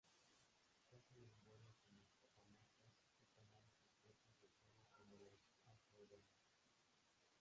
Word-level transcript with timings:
Cazan 0.89 1.19
en 1.25 1.31
vuelo 1.45 1.75
como 1.85 2.01
papamoscas, 2.19 2.97
o 3.21 3.29
tomando 3.35 3.71
sus 3.75 3.93
presas 4.01 4.41
del 4.41 4.57
suelo 4.65 4.89
como 4.97 5.15
los 5.15 5.45
alcaudones. 5.63 6.25